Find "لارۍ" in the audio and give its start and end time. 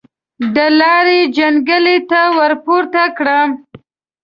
0.79-1.21